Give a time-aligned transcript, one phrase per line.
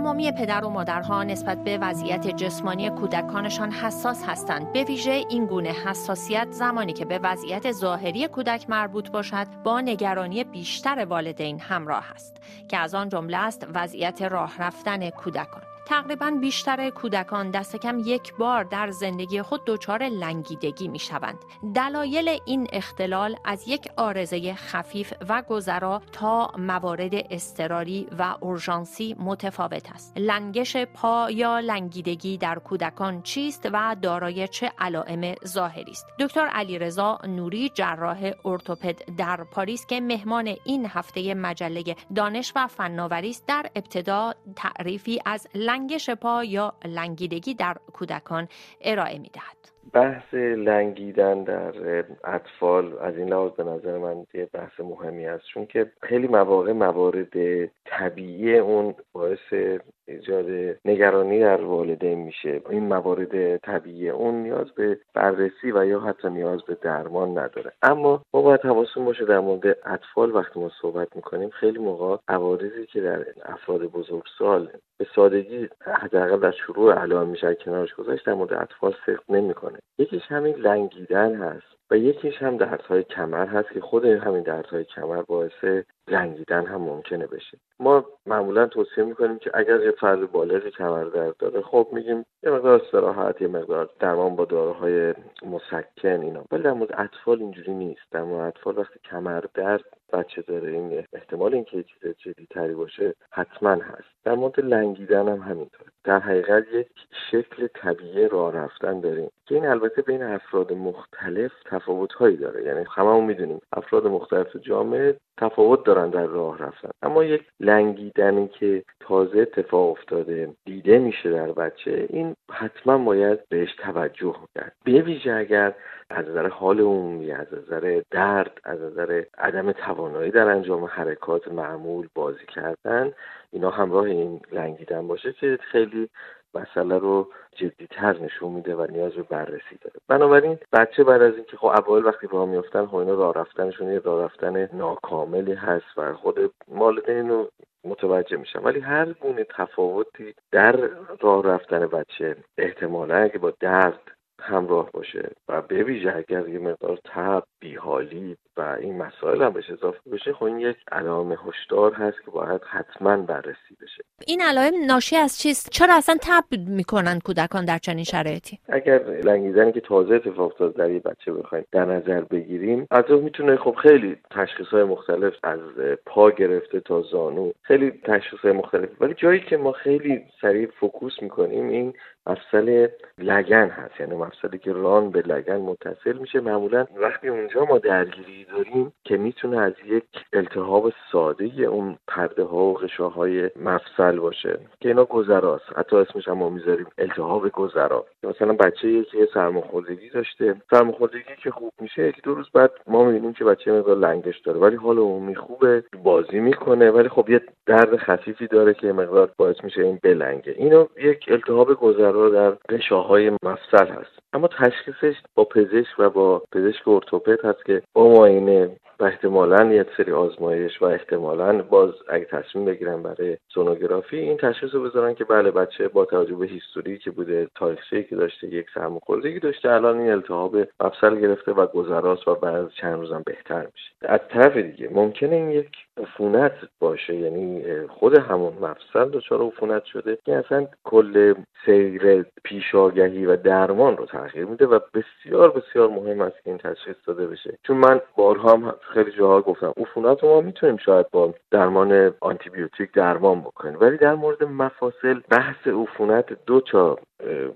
[0.00, 4.72] تمامی پدر و مادرها نسبت به وضعیت جسمانی کودکانشان حساس هستند.
[4.72, 10.44] به ویژه این گونه حساسیت زمانی که به وضعیت ظاهری کودک مربوط باشد با نگرانی
[10.44, 12.36] بیشتر والدین همراه است
[12.68, 15.69] که از آن جمله است وضعیت راه رفتن کودکان.
[15.90, 21.38] تقریبا بیشتر کودکان دست کم یک بار در زندگی خود دچار لنگیدگی می شوند.
[21.74, 29.92] دلایل این اختلال از یک آرزه خفیف و گذرا تا موارد استراری و اورژانسی متفاوت
[29.92, 30.12] است.
[30.16, 37.18] لنگش پا یا لنگیدگی در کودکان چیست و دارای چه علائم ظاهری است؟ دکتر علیرضا
[37.28, 43.70] نوری جراح ارتوپد در پاریس که مهمان این هفته مجله دانش و فناوری است در
[43.76, 48.48] ابتدا تعریفی از لنگ لنگش پا یا لنگیدگی در کودکان
[48.80, 49.56] ارائه می دهد.
[49.92, 55.44] بحث لنگیدن در اطفال از این لحاظ به نظر من یه بحث مهمی است.
[55.46, 62.60] چون که خیلی مواقع موارد طبیعی اون باعث ایجاد نگرانی در والدین میشه.
[62.70, 67.72] این موارد طبیعی اون نیاز به بررسی و یا حتی نیاز به درمان نداره.
[67.82, 72.86] اما ما باید حواسمون باشه در مورد اطفال وقتی ما صحبت می‌کنیم خیلی موقع عوارضی
[72.86, 78.52] که در افراد بزرگسال به سادگی حداقل در شروع علائم میشه کنارش گذاشت در مورد
[78.52, 79.78] اطفال صدق نمی‌کنه.
[79.98, 85.22] یکیش همین لنگیدن هست و یکیش هم دردهای کمر هست که خود همین دردهای کمر
[85.22, 87.58] باعث لنگیدن هم ممکنه بشه.
[87.80, 92.50] ما معمولا توصیه می‌کنیم که اگر یه فرد بالغی کمر درد داره خب میگیم یه
[92.50, 95.14] مقدار استراحت یه مقدار درمان با داروهای
[95.46, 96.44] مسکن اینا.
[96.52, 98.02] ولی در مورد اطفال اینجوری نیست.
[98.10, 100.70] در مورد اطفال وقتی کمر درد بچه داره.
[100.72, 104.08] این احتمال اینکه یه چیز جدی تری باشه حتما هست.
[104.24, 105.86] در مورد لنگیدن هم همینطور.
[106.04, 106.88] در حقیقت یک
[107.30, 109.30] شکل طبیعی راه رفتن داریم.
[109.46, 112.64] که این البته بین افراد مختلف تفاوت هایی داره.
[112.64, 116.90] یعنی هممون می‌دونیم افراد مختلف جامعه تفاوت دارن در راه رفتن.
[117.02, 123.74] اما یک لنگیدنی که تازه اتفاق افتاده دیده میشه در بچه این حتما باید بهش
[123.74, 124.72] توجه کرد.
[124.84, 125.74] به ویژه اگر
[126.10, 132.08] از نظر حال عمومی از نظر درد از نظر عدم توانایی در انجام حرکات معمول
[132.14, 133.12] بازی کردن
[133.52, 136.08] اینا همراه این لنگیدن باشه که خیلی
[136.54, 139.96] مسئله رو جدیتر نشون میده و نیاز به بررسی داره.
[140.08, 143.98] بنابراین بچه بعد از اینکه خب اول وقتی راه میافتن خب اینا راه رفتنشون یه
[143.98, 147.48] راه رفتن ناکاملی هست و خود والدین رو
[147.84, 148.60] متوجه میشن.
[148.62, 150.90] ولی هر گونه تفاوتی در
[151.20, 154.00] راه رفتن بچه احتمالا اگه با درد
[154.40, 159.70] همراه باشه و به ویژه اگر یه مقدار تب بیحالی و این مسائل هم بهش
[159.70, 164.04] اضافه بشه خب این یک علائم هشدار هست که باید حتما بررسی بشه.
[164.26, 169.72] این علائم ناشی از چیست؟ چرا اصلا تب می‌کنن کودکان در چنین شرایطی؟ اگر لنگیدنی
[169.72, 174.16] که تازه اتفاق افتاد در یه بچه بخوایم در نظر بگیریم از می‌تونه خب خیلی
[174.30, 175.60] تشخیص های مختلف از
[176.06, 178.88] پا گرفته تا زانو خیلی تشخیص های مختلف.
[179.00, 181.94] ولی جایی که ما خیلی سریع فوکوس می‌کنیم این
[182.26, 182.88] مفصل
[183.18, 184.00] لگن هست.
[184.00, 186.40] یعنی مفصلی که ران به لگن متصل میشه.
[186.40, 192.56] معمولا وقتی اونجا ما درگیری داریم که می‌تونه از یک التهاب ساده اون پرده ها
[192.56, 198.06] و غشاهای مفصل باشه که اینا گذراست حتی اسمش هم ما می‌ذاریم التهاب گذرا.
[198.22, 200.54] مثلا بچه که سرماخوردگی داشته.
[200.70, 204.58] سرماخوردگی که خوب میشه یکی دو روز بعد ما می‌بینیم که بچه مقدار لنگش داره.
[204.58, 206.90] ولی حال عمومی خوبه بازی می‌کنه.
[206.90, 210.54] ولی خب یه درد خفیفی داره که مقدار باعث میشه این بلنگه.
[210.56, 214.18] اینو یک التهاب گذرا در غشاهای مفصل هست.
[214.32, 219.86] اما تشخیصش با پزشک و با پزشک ارتوپد هست که با معاینه و احتمالا یک
[219.96, 225.24] سری آزمایش و احتمالا باز اگه تصمیم بگیرن برای سونوگرافی این تشخیص رو بذارن که
[225.24, 229.98] بله بچه با توجه به هیستوری که بوده تاریخچه‌ای که داشته یک سرماخوردگی داشته الان
[229.98, 233.90] این التهاب مفصل گرفته و گذراست و بعد چند روزم بهتر میشه.
[234.02, 240.18] از طرف دیگه ممکنه این یک عفونت باشه یعنی خود همون مفصل دچار عفونت شده
[240.24, 241.34] که اصلا کل
[241.66, 246.96] سیر پیشاگهی و درمان رو تغییر میده و بسیار بسیار مهم است که این تشخیص
[247.06, 247.58] داده بشه.
[247.62, 253.40] چون من بارها هم خیلی جاها گفتم عفونت ما می‌تونیم شاید با درمان آنتیبیوتیک درمان
[253.40, 253.76] بکنیم.
[253.80, 256.98] ولی در مورد مفاصل بحث عفونت دو تا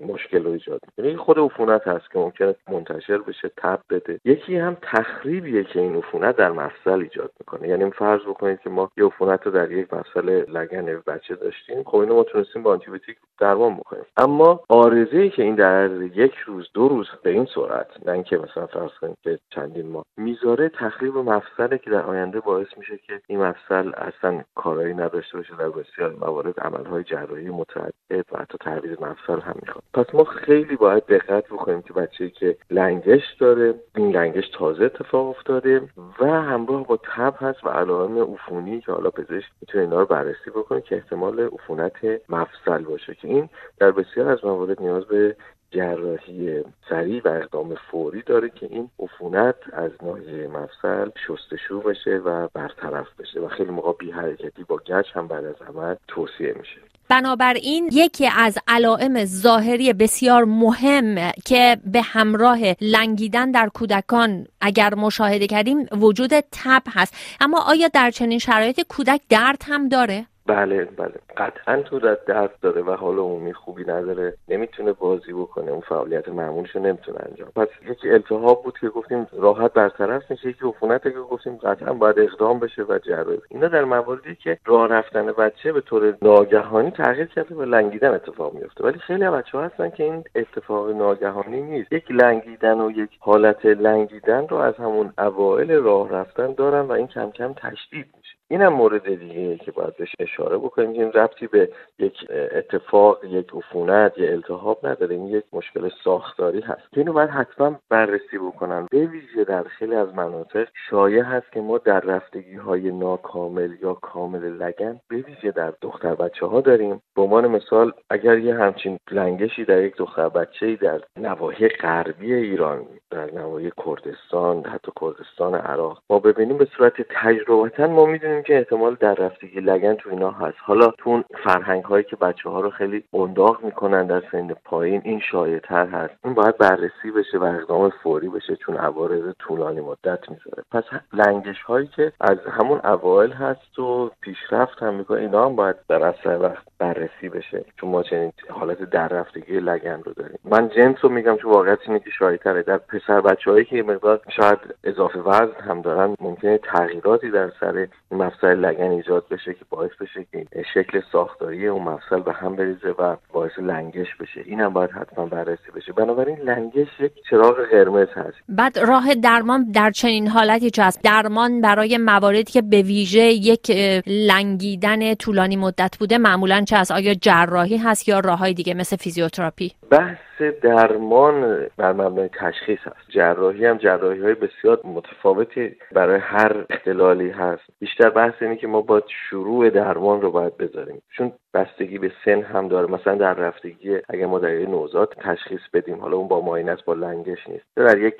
[0.07, 1.17] مشکل رو ایجاد می‌کنه.
[1.17, 4.19] خود عفونت هست که ممکنه منتشر بشه تب بده.
[4.25, 7.67] یکی هم تخریبیه که این عفونت در مفصل ایجاد می‌کنه.
[7.67, 11.83] یعنی فرض بکنید که ما یه عفونت رو در یک مفصل لگن بچه داشتیم.
[11.83, 14.03] خب اینو ما تونستیم با آنتیبیوتیک درمان بکنیم.
[14.17, 18.65] اما آرزه که این در یک روز دو روز به این سرعت نه اینکه مثلا
[18.67, 23.41] فرض کنید که چندین ماه می‌ذاره تخریب مفصله که در آینده باعث میشه که این
[23.41, 29.39] مفصل اصلا کارایی نداشته باشه در بسیار موارد عملهای جراحی متعدد و حتی تعویض مفصل
[29.39, 29.83] هم می‌خواد.
[29.93, 35.27] پس ما خیلی باید دقت بکنیم که بچه که لنگش داره این لنگش تازه اتفاق
[35.27, 35.81] افتاده
[36.19, 40.49] و همراه با تب هست و علائم عفونی که حالا پزشک می‌تونه اینا رو بررسی
[40.49, 41.95] بکنه که احتمال عفونت
[42.29, 43.49] مفصل باشه که این
[43.79, 45.35] در بسیار از موارد نیاز به
[45.75, 52.47] جراحی سریع و اقدام فوری داره که این عفونت از ناحیه مفصل شستشو بشه و
[52.53, 56.81] برطرف بشه و خیلی موقع بی حرکتی با گچ هم بعد از عمل توصیه میشه
[57.09, 65.47] بنابراین یکی از علائم ظاهری بسیار مهم که به همراه لنگیدن در کودکان اگر مشاهده
[65.47, 71.13] کردیم وجود تب هست اما آیا در چنین شرایط کودک درد هم داره؟ بله بله.
[71.37, 74.33] قطعا تو درد داره و حال عمومی خوبی نداره.
[74.49, 75.71] نمی‌تونه بازی بکنه.
[75.71, 80.49] اون فعالیت معمولش نمی‌تونه انجام پس یکی التهاب بود که گفتیم راحت برطرف میشه.
[80.49, 83.39] یکی عفونته که گفتیم قطعا باید اقدام بشه و جراحی.
[83.49, 88.53] اینا در مواردی که راه رفتن بچه به طور ناگهانی تغییر کرده و لنگیدن اتفاق
[88.53, 91.93] میفته ولی خیلی بچه ها هستن که این اتفاق ناگهانی نیست.
[91.93, 97.07] یک لنگیدن و یک حالت لنگیدن رو از همون اوایل راه رفتن دارن و این
[97.07, 98.35] کم کم تشدید میشه.
[98.49, 101.69] اینم مورد دیگه که باید بهش اشاره بکنیم این ربطی به
[101.99, 105.15] یک اتفاق یک عفونت یا التهاب نداره.
[105.15, 106.81] این یک مشکل ساختاری هست.
[106.93, 108.87] اینو باید حتما بررسی بکنن.
[108.91, 113.93] به ویژه در خیلی از مناطق شایع هست که ما در رفتگی های ناکامل یا
[113.93, 117.01] کامل لگن به ویژه در دختر بچه ها داریم.
[117.15, 122.85] به عنوان مثال اگر یه همچین لنگشی در یک دختر بچه در نواحی غربی ایران
[123.11, 128.97] در نواحی کردستان حتی کردستان عراق ما ببینیم به صورت تجربتا ما می‌دونیم که احتمال
[128.99, 130.57] در رفتگی لگن تو اینا هست.
[130.59, 135.01] حالا تو اون فرهنگ هایی که بچه ها رو خیلی انداغ می‌کنن در سن پایین
[135.03, 136.13] این شایع تر هست.
[136.25, 140.63] این باید بررسی بشه و اقدام فوری بشه چون عوارض طولانی مدت می‌ذاره.
[140.71, 140.83] پس
[141.13, 146.03] لنگش هایی که از همون اوایل هست و پیشرفت هم می‌کنه اینا هم باید در
[146.03, 147.65] اصل وقت بررسی بشه.
[147.77, 150.39] چون ما چنین حالت در رفتگی لگن رو داریم.
[150.45, 154.21] من جنس رو میگم چون واقعیت اینه که تره در پسر بچه هایی که مقدار
[154.29, 157.87] شاید اضافه وزن هم دارن ممکنه تغییراتی در سر
[158.25, 162.89] مفصل لگن ایجاد بشه که باعث بشه که شکل ساختاری اون مفصل به هم بریزه
[162.99, 164.41] و باعث لنگش بشه.
[164.45, 165.93] این هم باید حتما بررسی بشه.
[165.93, 168.37] بنابراین لنگش یک چراغ قرمز هست.
[168.49, 173.71] بعد راه درمان در چنین حالتی چه هست درمان برای مواردی که به ویژه یک
[174.07, 179.71] لنگیدن طولانی مدت بوده معمولا چه هست آیا جراحی هست یا راههای دیگه مثل فیزیوتراپی؟
[179.91, 183.09] بحث درمان بر مبنای تشخیص هست.
[183.09, 187.63] جراحی هم جراحی های بسیار متفاوتی برای هر اختلالی هست.
[187.79, 191.01] بیشتر بحث اینه که ما باید شروع درمان رو باید بذاریم.
[191.17, 192.91] چون بستگی به سن هم داره.
[192.91, 195.99] مثلا در رفتگی اگر ما در نوزاد تشخیص بدیم.
[195.99, 197.65] حالا اون با ماینت با لنگش نیست.
[197.75, 198.15] در یک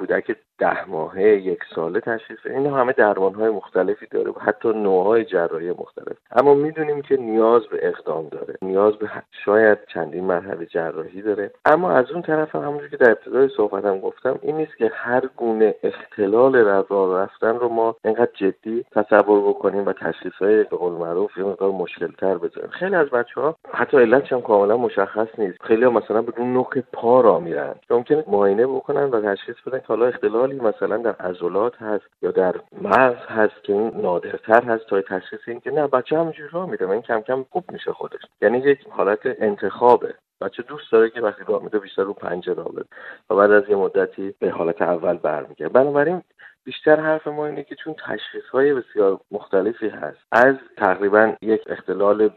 [0.00, 5.24] کودک ده ماهه یک ساله تشخیص این همه درمان های مختلفی داره و حتی نوعهای
[5.24, 6.16] جراحی مختلف.
[6.30, 9.10] اما می‌دونیم که نیاز به اقدام داره نیاز به
[9.44, 11.50] شاید چندین مرحله جراحی داره.
[11.64, 15.22] اما از اون طرف هم همونجور که در ابتدای صحبتم گفتم این نیست که هر
[15.36, 20.92] گونه اختلال راه رفتن رو ما اینقدر جدی تصور بکنیم و تشخیص های به قول
[20.92, 22.70] معروف یه مقدار مشکل تر بذاریم.
[22.70, 25.62] خیلی از بچه ها حتی علتش هم کاملا مشخص نیست.
[25.62, 27.74] خیلی ها مثلا بدون نوک پا را میرن.
[27.90, 33.26] ممکنه معاینه بکنن و تشخیص بدن حالا اختلالی مثلا در عضلات هست یا در مغز
[33.26, 36.90] هست که این نادرتر هست تا تشخیص این که نه بچه همینجوری راه میره و
[36.90, 38.20] این کم کم خوب میشه خودش.
[38.42, 40.14] یعنی یک حالت انتخابه.
[40.40, 42.84] بچه دوست داره که وقتی راه میده بیشتر رو پنجه راه بده
[43.30, 45.72] و بعد از یه مدتی به حالت اول برمیگرده.
[45.72, 46.22] بنابراین
[46.64, 52.30] بیشتر حرف ما اینه که چون تشخیص های بسیار مختلفی هست از تقریبا یک اختلال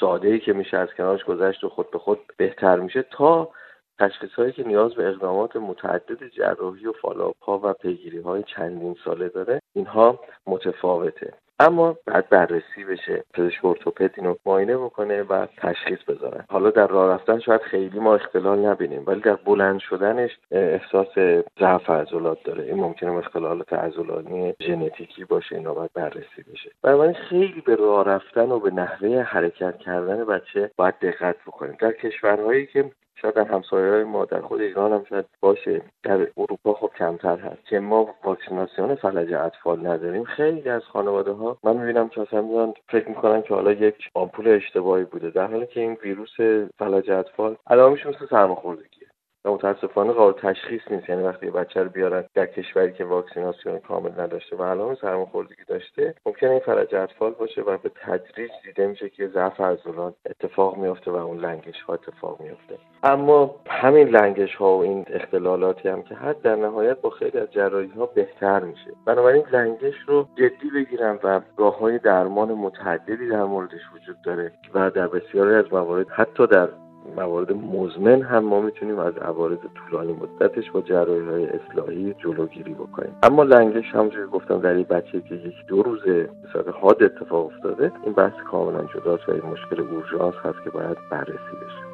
[0.00, 3.50] ساده که میشه از کنارش گذشت و خود به خود بهتر میشه تا
[3.98, 8.96] تشخیص هایی که نیاز به اقدامات متعدد جراحی و فالوآپ ها و پیگیری های چندین
[9.04, 11.32] ساله داره اینها متفاوته.
[11.60, 16.44] اما بعد بررسی بشه پزشک ارتوپد اینو معاینه بکنه و تشخیص بذاره.
[16.50, 21.18] حالا در راه رفتن شاید خیلی ما اختلال نبینیم ولی در بلند شدنش احساس
[21.60, 22.64] ضعف عضلات داره.
[22.64, 26.70] این ممکنه اختلالات عضلانی ژنتیکی باشه اینا باید بررسی بشه.
[26.82, 31.76] بنابراین خیلی به راه رفتن و به نحوه حرکت کردن بچه باید دقت بکنیم.
[31.80, 32.90] در کشورهایی که
[33.22, 35.82] شاید در همسایه ما در خود ایران هم شاید باشه.
[36.02, 37.66] در اروپا خب کمتر هست.
[37.66, 40.24] که ما واکسیناسیون فلج اطفال نداریم.
[40.24, 44.48] خیلی از خانواده ها من می‌بینم که اصلا میان فکر می‌کنن که حالا یک آمپول
[44.48, 45.30] اشتباهی بوده.
[45.30, 46.36] در حالی که این ویروس
[46.78, 48.97] فلج اطفال علائمش مثل سرماخوردگی.
[49.44, 51.08] و متاسفانه قابل تشخیص نیست.
[51.08, 56.14] یعنی وقتی بچه رو بیارن در کشوری که واکسیناسیون کامل نداشته و علائم سرماخوردگی داشته
[56.26, 61.10] ممکنه این فلج اطفال باشه و به تدریج دیده میشه که ضعف عضلات اتفاق میفته
[61.10, 66.14] و اون لنگش ها اتفاق میفته اما همین لنگش ها و این اختلالاتی هم که
[66.14, 68.90] حد در نهایت با خیلی از جراحی ها بهتر میشه.
[69.06, 74.90] بنابراین لنگش رو جدی بگیرن و راه های درمان متعددی در موردش وجود داره و
[74.90, 76.68] در بسیاری از موارد حتی در
[77.16, 83.16] موارد مزمن هم ما می‌تونیم از عوارض طولانی مدتش با جراحی های اصلاحی جلوگیری بکنیم.
[83.22, 88.12] اما لنگش همونجوری گفتم در بچه که یک دو روزه مثلا حاد اتفاق افتاده این
[88.12, 91.88] بحث کاملا جداست و این مشکل اورژانس هست که باید بررسی بشه.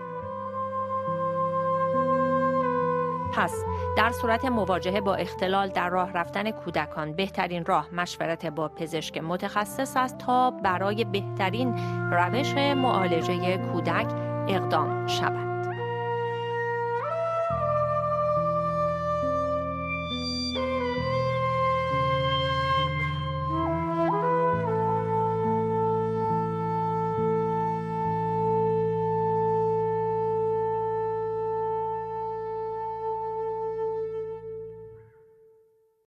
[3.36, 3.64] پس
[3.96, 9.96] در صورت مواجهه با اختلال در راه رفتن کودکان بهترین راه مشورت با پزشک متخصص
[9.96, 11.74] است تا برای بهترین
[12.12, 15.43] روش معالجه کودک اقدام شود.